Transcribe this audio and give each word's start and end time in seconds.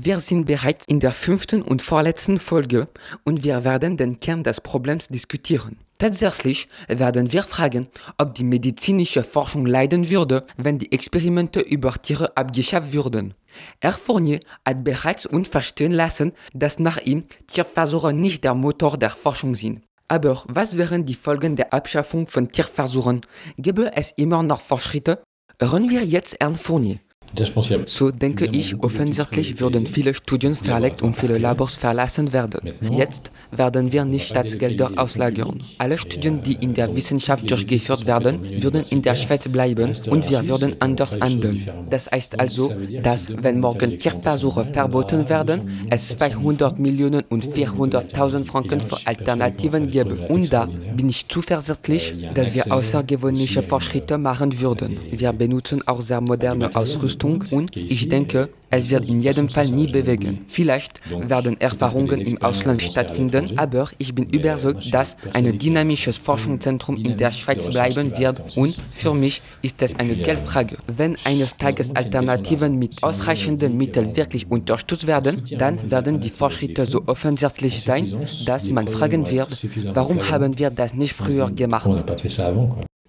Wir 0.00 0.20
sind 0.20 0.44
bereits 0.44 0.86
in 0.86 1.00
der 1.00 1.10
fünften 1.10 1.60
und 1.60 1.82
vorletzten 1.82 2.38
Folge 2.38 2.86
und 3.24 3.42
wir 3.42 3.64
werden 3.64 3.96
den 3.96 4.16
Kern 4.18 4.44
des 4.44 4.60
Problems 4.60 5.08
diskutieren. 5.08 5.76
Tatsächlich 5.98 6.68
werden 6.86 7.32
wir 7.32 7.42
fragen, 7.42 7.88
ob 8.16 8.32
die 8.36 8.44
medizinische 8.44 9.24
Forschung 9.24 9.66
leiden 9.66 10.08
würde, 10.08 10.44
wenn 10.56 10.78
die 10.78 10.92
Experimente 10.92 11.58
über 11.58 11.92
Tiere 12.00 12.36
abgeschafft 12.36 12.92
würden. 12.92 13.34
Herr 13.80 13.90
Fournier 13.90 14.38
hat 14.64 14.84
bereits 14.84 15.26
uns 15.26 15.48
verstehen 15.48 15.90
lassen, 15.90 16.30
dass 16.54 16.78
nach 16.78 16.98
ihm 16.98 17.24
Tierversuche 17.48 18.12
nicht 18.12 18.44
der 18.44 18.54
Motor 18.54 18.98
der 18.98 19.10
Forschung 19.10 19.56
sind. 19.56 19.82
Aber 20.06 20.44
was 20.46 20.76
wären 20.76 21.06
die 21.06 21.16
Folgen 21.16 21.56
der 21.56 21.74
Abschaffung 21.74 22.28
von 22.28 22.52
Tierversuchen? 22.52 23.22
Gäbe 23.56 23.90
es 23.96 24.12
immer 24.12 24.44
noch 24.44 24.60
Fortschritte? 24.60 25.24
Hören 25.60 25.90
wir 25.90 26.04
jetzt 26.04 26.36
Herrn 26.38 26.54
Fournier. 26.54 27.00
So 27.86 28.10
denke 28.10 28.46
ich, 28.46 28.80
offensichtlich 28.80 29.60
würden 29.60 29.86
viele 29.86 30.14
Studien 30.14 30.54
verlegt 30.54 31.02
und 31.02 31.14
viele 31.14 31.38
Labors 31.38 31.76
verlassen 31.76 32.32
werden. 32.32 32.72
Jetzt 32.90 33.30
werden 33.50 33.92
wir 33.92 34.04
nicht 34.04 34.28
Staatsgelder 34.28 34.92
auslagern. 34.96 35.62
Alle 35.78 35.98
Studien, 35.98 36.42
die 36.42 36.54
in 36.54 36.74
der 36.74 36.94
Wissenschaft 36.94 37.50
durchgeführt 37.50 38.06
werden, 38.06 38.40
würden 38.62 38.82
in 38.90 39.02
der 39.02 39.14
Schweiz 39.14 39.46
bleiben 39.48 39.94
und 40.10 40.30
wir 40.30 40.48
würden 40.48 40.76
anders 40.80 41.18
handeln. 41.20 41.68
Das 41.90 42.10
heißt 42.10 42.40
also, 42.40 42.72
dass 43.02 43.30
wenn 43.42 43.60
morgen 43.60 43.98
Tierversuche 43.98 44.64
verboten 44.64 45.28
werden, 45.28 45.86
es 45.90 46.08
200 46.08 46.78
Millionen 46.78 47.24
und 47.28 47.44
400.000 47.44 48.44
Franken 48.44 48.80
für 48.80 48.98
Alternativen 49.04 49.88
gäbe. 49.88 50.28
Und 50.28 50.52
da 50.52 50.66
bin 50.96 51.08
ich 51.08 51.28
zuversichtlich, 51.28 52.14
dass 52.34 52.54
wir 52.54 52.72
außergewöhnliche 52.72 53.62
Fortschritte 53.62 54.18
machen 54.18 54.60
würden. 54.60 54.98
Wir 55.10 55.32
benutzen 55.32 55.86
auch 55.86 56.00
sehr 56.00 56.20
moderne 56.20 56.74
Ausrüstung 56.74 57.17
Richtung 57.18 57.44
und 57.50 57.76
ich 57.76 58.08
denke, 58.08 58.48
es 58.70 58.90
wird 58.90 59.08
in 59.08 59.20
jedem 59.20 59.48
Fall 59.48 59.68
nie 59.68 59.86
bewegen. 59.86 60.44
Vielleicht 60.48 61.00
werden 61.10 61.58
Erfahrungen 61.58 62.20
im 62.20 62.42
Ausland 62.42 62.82
stattfinden, 62.82 63.58
aber 63.58 63.88
ich 63.96 64.14
bin 64.14 64.26
überzeugt, 64.26 64.92
dass 64.92 65.16
ein 65.32 65.58
dynamisches 65.58 66.18
Forschungszentrum 66.18 66.96
in 66.96 67.16
der 67.16 67.32
Schweiz 67.32 67.68
bleiben 67.68 68.16
wird 68.18 68.56
und 68.56 68.76
für 68.90 69.14
mich 69.14 69.40
ist 69.62 69.80
es 69.82 69.98
eine 69.98 70.16
Geldfrage. 70.16 70.76
Wenn 70.86 71.16
eines 71.24 71.56
Tages 71.56 71.96
Alternativen 71.96 72.78
mit 72.78 73.02
ausreichenden 73.02 73.76
Mitteln 73.76 74.14
wirklich 74.16 74.50
unterstützt 74.50 75.06
werden, 75.06 75.44
dann 75.58 75.90
werden 75.90 76.20
die 76.20 76.30
Fortschritte 76.30 76.84
so 76.84 77.02
offensichtlich 77.06 77.82
sein, 77.82 78.12
dass 78.44 78.68
man 78.68 78.86
fragen 78.86 79.30
wird, 79.30 79.48
warum 79.94 80.28
haben 80.30 80.58
wir 80.58 80.70
das 80.70 80.92
nicht 80.92 81.14
früher 81.14 81.50
gemacht? 81.50 82.04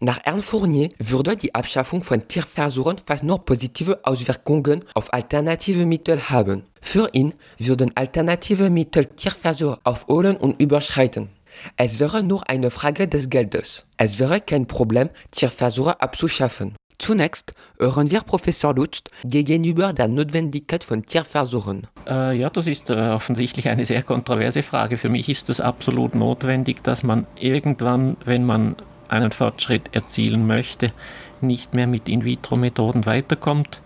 Nach 0.00 0.20
Ernst 0.24 0.46
Fournier 0.46 0.90
würde 0.98 1.36
die 1.36 1.54
Abschaffung 1.56 2.04
von 2.04 2.28
Tierversuchen 2.28 2.98
fast 3.04 3.24
nur 3.24 3.44
positive 3.44 3.98
Auswirkungen 4.04 4.84
auf 4.94 5.12
alternative 5.12 5.86
Mittel 5.86 6.30
haben. 6.30 6.62
Für 6.80 7.08
ihn 7.12 7.34
würden 7.58 7.90
alternative 7.96 8.70
Mittel 8.70 9.06
Tierversuche 9.06 9.78
aufholen 9.82 10.36
und 10.36 10.62
überschreiten. 10.62 11.30
Es 11.76 11.98
wäre 11.98 12.22
nur 12.22 12.48
eine 12.48 12.70
Frage 12.70 13.08
des 13.08 13.28
Geldes. 13.28 13.86
Es 13.96 14.20
wäre 14.20 14.40
kein 14.40 14.66
Problem, 14.66 15.08
Tierversuche 15.32 16.00
abzuschaffen. 16.00 16.76
Zunächst 17.00 17.52
hören 17.78 18.10
wir 18.10 18.20
Professor 18.20 18.74
Lutz 18.74 19.02
gegenüber 19.24 19.92
der 19.92 20.08
Notwendigkeit 20.08 20.82
von 20.82 21.04
Tierversuchen. 21.04 21.86
Äh, 22.08 22.36
ja, 22.38 22.50
das 22.50 22.66
ist 22.66 22.90
äh, 22.90 23.10
offensichtlich 23.10 23.68
eine 23.68 23.86
sehr 23.86 24.02
kontroverse 24.02 24.62
Frage. 24.62 24.96
Für 24.96 25.08
mich 25.08 25.28
ist 25.28 25.48
es 25.48 25.60
absolut 25.60 26.14
notwendig, 26.14 26.82
dass 26.82 27.04
man 27.04 27.26
irgendwann, 27.38 28.16
wenn 28.24 28.44
man 28.44 28.76
einen 29.08 29.32
Fortschritt 29.32 29.94
erzielen 29.94 30.46
möchte, 30.46 30.92
nicht 31.40 31.74
mehr 31.74 31.86
mit 31.86 32.08
In-vitro-Methoden 32.08 33.06
weiterkommt, 33.06 33.80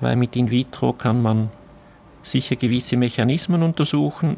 weil 0.00 0.16
mit 0.16 0.36
In-vitro 0.36 0.92
kann 0.92 1.22
man 1.22 1.50
sicher 2.22 2.56
gewisse 2.56 2.96
Mechanismen 2.96 3.62
untersuchen, 3.62 4.36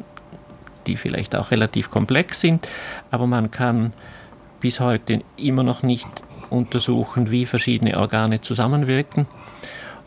die 0.87 0.97
vielleicht 0.97 1.35
auch 1.35 1.51
relativ 1.51 1.89
komplex 1.89 2.41
sind, 2.41 2.67
aber 3.11 3.27
man 3.27 3.51
kann 3.51 3.93
bis 4.59 4.79
heute 4.79 5.21
immer 5.37 5.63
noch 5.63 5.83
nicht 5.83 6.07
untersuchen, 6.49 7.31
wie 7.31 7.45
verschiedene 7.45 7.97
Organe 7.97 8.41
zusammenwirken 8.41 9.27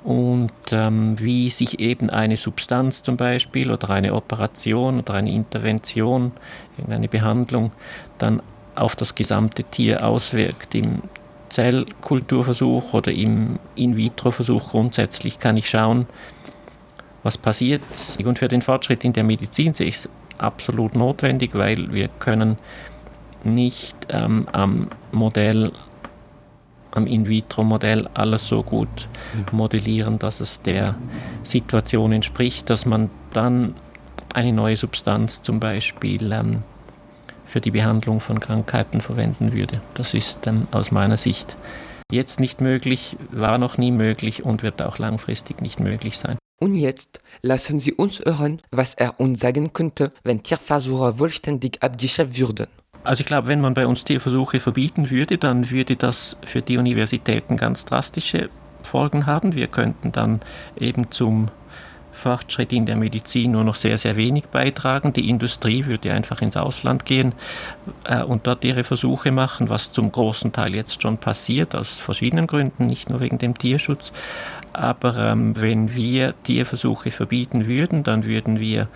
und 0.04 0.52
ähm, 0.70 1.18
wie 1.20 1.50
sich 1.50 1.80
eben 1.80 2.10
eine 2.10 2.36
Substanz 2.36 3.02
zum 3.02 3.16
Beispiel 3.16 3.70
oder 3.70 3.90
eine 3.90 4.14
Operation 4.14 5.00
oder 5.00 5.14
eine 5.14 5.32
Intervention, 5.32 6.32
irgendeine 6.76 7.08
Behandlung 7.08 7.72
dann 8.18 8.40
auf 8.78 8.96
das 8.96 9.14
gesamte 9.14 9.64
Tier 9.64 10.06
auswirkt. 10.06 10.74
Im 10.74 11.02
Zellkulturversuch 11.48 12.94
oder 12.94 13.12
im 13.12 13.58
In-vitro-Versuch 13.74 14.70
grundsätzlich 14.70 15.38
kann 15.38 15.56
ich 15.56 15.68
schauen, 15.68 16.06
was 17.22 17.38
passiert. 17.38 17.82
Und 18.24 18.38
für 18.38 18.48
den 18.48 18.62
Fortschritt 18.62 19.04
in 19.04 19.12
der 19.12 19.24
Medizin 19.24 19.72
sehe 19.72 19.88
ich 19.88 19.96
es 19.96 20.08
absolut 20.38 20.94
notwendig, 20.94 21.50
weil 21.54 21.92
wir 21.92 22.08
können 22.08 22.58
nicht 23.44 23.96
ähm, 24.10 24.46
am 24.52 24.88
Modell, 25.12 25.72
am 26.90 27.06
In-vitro-Modell 27.06 28.08
alles 28.14 28.48
so 28.48 28.62
gut 28.62 29.08
modellieren, 29.52 30.18
dass 30.18 30.40
es 30.40 30.62
der 30.62 30.96
Situation 31.42 32.12
entspricht, 32.12 32.68
dass 32.70 32.86
man 32.86 33.10
dann 33.32 33.74
eine 34.34 34.52
neue 34.52 34.76
Substanz 34.76 35.42
zum 35.42 35.60
Beispiel 35.60 36.32
ähm, 36.32 36.62
für 37.48 37.60
die 37.60 37.70
Behandlung 37.70 38.20
von 38.20 38.38
Krankheiten 38.38 39.00
verwenden 39.00 39.52
würde. 39.52 39.80
Das 39.94 40.14
ist 40.14 40.46
ähm, 40.46 40.68
aus 40.70 40.90
meiner 40.90 41.16
Sicht 41.16 41.56
jetzt 42.12 42.40
nicht 42.40 42.60
möglich, 42.60 43.16
war 43.32 43.58
noch 43.58 43.78
nie 43.78 43.90
möglich 43.90 44.44
und 44.44 44.62
wird 44.62 44.80
auch 44.82 44.98
langfristig 44.98 45.60
nicht 45.60 45.80
möglich 45.80 46.18
sein. 46.18 46.38
Und 46.60 46.74
jetzt 46.74 47.20
lassen 47.42 47.78
Sie 47.78 47.92
uns 47.92 48.20
hören, 48.20 48.60
was 48.70 48.94
er 48.94 49.20
uns 49.20 49.40
sagen 49.40 49.72
könnte, 49.72 50.12
wenn 50.24 50.42
Tierversuche 50.42 51.14
vollständig 51.14 51.82
abgeschafft 51.82 52.38
würden. 52.38 52.66
Also 53.04 53.20
ich 53.20 53.26
glaube, 53.26 53.46
wenn 53.46 53.60
man 53.60 53.74
bei 53.74 53.86
uns 53.86 54.04
Tierversuche 54.04 54.58
verbieten 54.58 55.10
würde, 55.10 55.38
dann 55.38 55.70
würde 55.70 55.96
das 55.96 56.36
für 56.44 56.60
die 56.60 56.76
Universitäten 56.76 57.56
ganz 57.56 57.84
drastische 57.84 58.50
Folgen 58.82 59.26
haben. 59.26 59.54
Wir 59.54 59.68
könnten 59.68 60.12
dann 60.12 60.40
eben 60.76 61.10
zum 61.10 61.46
Fortschritt 62.18 62.72
in 62.72 62.84
der 62.84 62.96
Medizin 62.96 63.52
nur 63.52 63.64
noch 63.64 63.76
sehr, 63.76 63.96
sehr 63.96 64.16
wenig 64.16 64.48
beitragen. 64.48 65.12
Die 65.12 65.28
Industrie 65.28 65.86
würde 65.86 66.12
einfach 66.12 66.42
ins 66.42 66.56
Ausland 66.56 67.04
gehen 67.04 67.34
äh, 68.04 68.22
und 68.22 68.46
dort 68.46 68.64
ihre 68.64 68.84
Versuche 68.84 69.32
machen, 69.32 69.70
was 69.70 69.92
zum 69.92 70.12
großen 70.12 70.52
Teil 70.52 70.74
jetzt 70.74 71.02
schon 71.02 71.18
passiert, 71.18 71.74
aus 71.74 72.00
verschiedenen 72.00 72.46
Gründen, 72.46 72.86
nicht 72.86 73.08
nur 73.08 73.20
wegen 73.20 73.38
dem 73.38 73.56
Tierschutz. 73.56 74.12
Aber 74.72 75.16
ähm, 75.16 75.56
wenn 75.56 75.94
wir 75.94 76.34
Tierversuche 76.42 77.10
verbieten 77.10 77.66
würden, 77.66 78.02
dann 78.02 78.24
würden 78.24 78.60
wir 78.60 78.88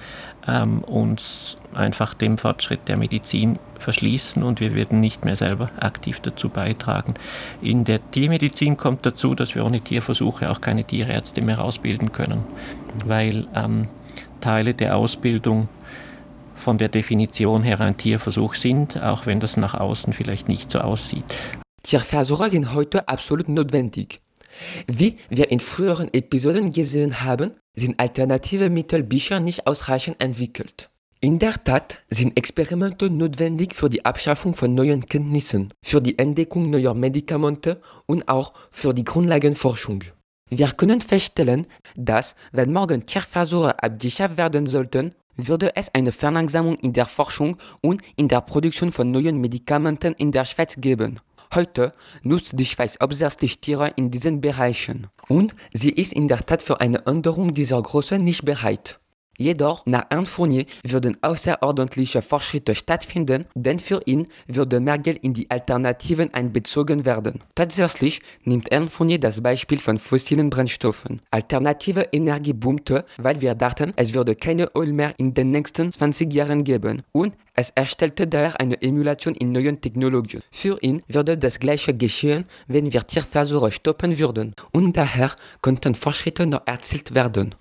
ähm, 0.47 0.81
uns 0.81 1.57
einfach 1.75 2.15
dem 2.15 2.39
Fortschritt 2.39 2.89
der 2.89 2.97
Medizin 2.97 3.59
verschließen 3.79 4.43
und 4.43 4.61
wir 4.61 4.75
würden 4.75 5.01
nicht 5.01 5.25
mehr 5.25 5.37
selber 5.37 5.71
aktiv 5.81 6.21
dazu 6.21 6.49
beitragen. 6.49 7.15
In 7.61 7.85
der 7.85 8.11
Tiermedizin 8.11 8.77
kommt 8.77 9.05
dazu, 9.05 9.35
dass 9.35 9.55
wir 9.55 9.65
ohne 9.65 9.81
Tierversuche 9.81 10.51
auch 10.51 10.61
keine 10.61 10.85
Tierärzte 10.85 11.43
mehr 11.43 11.63
ausbilden 11.63 12.13
können, 12.13 12.45
weil 13.07 13.47
ähm, 13.55 13.87
Teile 14.41 14.75
der 14.75 14.97
Ausbildung 14.97 15.69
von 16.55 16.79
der 16.79 16.89
Definition 16.89 17.63
her 17.63 17.81
ein 17.81 17.97
Tierversuch 17.97 18.55
sind, 18.55 19.03
auch 19.03 19.27
wenn 19.27 19.41
das 19.41 19.57
nach 19.57 19.75
außen 19.75 20.13
vielleicht 20.13 20.49
nicht 20.49 20.71
so 20.71 20.81
aussieht. 20.81 21.25
Tierversuche 21.83 22.51
sind 22.51 22.75
heute 22.75 23.09
absolut 23.09 23.49
notwendig. 23.49 24.21
Wie 24.87 25.17
wir 25.31 25.51
in 25.51 25.61
früheren 25.61 26.13
Episoden 26.13 26.71
gesehen 26.71 27.23
haben, 27.23 27.57
sind 27.75 27.99
alternative 27.99 28.71
Mittel 28.71 29.03
bisher 29.03 29.41
nicht 29.41 29.67
ausreichend 29.67 30.23
entwickelt. 30.23 30.92
In 31.25 31.39
der 31.39 31.63
Tat 31.63 32.01
sind 32.11 32.37
Experimente 32.37 33.09
notwendig 33.09 33.77
für 33.77 33.89
die 33.89 34.05
Abschaffung 34.05 34.55
von 34.57 34.75
neuen 34.75 35.07
Kenntnissen, 35.07 35.73
für 35.81 36.03
die 36.03 36.19
Entdeckung 36.19 36.69
neuer 36.69 36.95
Medikamente 36.95 37.81
und 38.07 38.27
auch 38.27 38.53
für 38.73 38.93
die 38.93 39.05
Grundlagenforschung. 39.05 40.03
Wir 40.51 40.73
können 40.73 41.01
feststellen, 41.01 41.69
dass, 41.95 42.35
wenn 42.51 42.73
morgen 42.73 43.07
Tierversuche 43.07 43.81
abgeschafft 43.81 44.37
werden 44.37 44.67
sollten, 44.67 45.15
würde 45.37 45.77
es 45.77 45.95
eine 45.95 46.11
Verlangsamung 46.11 46.75
in 46.81 46.93
der 46.93 47.07
Forschung 47.07 47.57
und 47.83 48.03
in 48.17 48.27
der 48.27 48.41
Produktion 48.41 48.91
von 48.91 49.13
neuen 49.13 49.41
Medikamenten 49.41 50.15
in 50.15 50.33
der 50.33 50.45
Schweiz 50.45 50.75
geben. 50.81 51.21
Heute 51.55 51.93
nutzt 52.25 52.59
die 52.59 52.67
Schweiz 52.67 52.99
hauptsächlich 53.01 53.61
Tiere 53.61 53.93
in 53.95 54.11
diesen 54.11 54.41
Bereichen. 54.41 55.07
Und 55.29 55.55
sie 55.73 55.91
ist 55.91 56.15
in 56.15 56.27
der 56.27 56.45
Tat 56.45 56.65
für 56.65 56.81
eine 56.81 57.07
Änderung 57.07 57.55
dieser 57.55 57.81
Größe 57.81 58.19
nicht 58.19 58.45
bereit. 58.45 58.99
Jedoch, 59.43 59.85
nach 59.87 60.07
Ernst 60.09 60.31
Fournier 60.31 60.67
würden 60.85 61.17
außerordentliche 61.21 62.23
Fortschritte 62.23 62.77
stattfinden, 62.77 63.45
denn 63.57 63.81
für 63.81 64.01
ihn 64.07 64.29
würde 64.47 64.79
mehr 64.79 64.99
Geld 64.99 65.19
in 65.25 65.35
die 65.35 65.51
Alternativen 65.51 66.33
einbezogen 66.33 67.05
werden. 67.05 67.43
Tatsächlich 67.57 68.23
nimmt 68.45 68.71
Ernst 68.71 68.95
Fournier 68.95 69.19
das 69.19 69.41
Beispiel 69.41 69.79
von 69.79 69.99
fossilen 69.99 70.49
Brennstoffen. 70.49 71.23
Alternative 71.33 72.03
Energie 72.13 72.53
boomte, 72.53 73.05
weil 73.19 73.41
wir 73.41 73.57
dachten, 73.57 73.93
es 73.97 74.15
würde 74.15 74.37
keine 74.37 74.71
Öl 74.77 74.93
mehr 74.93 75.13
in 75.19 75.35
den 75.35 75.51
nächsten 75.51 75.91
20 75.91 76.33
Jahren 76.33 76.63
geben. 76.63 77.03
Und 77.11 77.35
es 77.55 77.71
erstellte 77.71 78.29
daher 78.29 78.61
eine 78.61 78.81
Emulation 78.81 79.35
in 79.35 79.51
neuen 79.51 79.81
Technologien. 79.81 80.41
Für 80.53 80.79
ihn 80.83 81.03
würde 81.09 81.37
das 81.37 81.59
gleiche 81.59 81.95
geschehen, 81.95 82.45
wenn 82.69 82.93
wir 82.93 83.07
Tierversuche 83.07 83.73
stoppen 83.73 84.19
würden. 84.19 84.55
Und 84.73 84.97
daher 84.97 85.33
konnten 85.61 85.97
Fortschritte 85.97 86.47
noch 86.47 86.63
erzielt 86.65 87.15
werden. 87.15 87.57